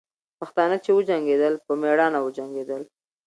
[0.39, 2.81] پښتانه چې وجنګېدل، په میړانه وجنګېدل.